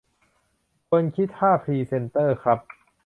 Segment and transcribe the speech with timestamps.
[0.87, 2.59] ควรคิดค่าพรีเซนเตอร์ครับ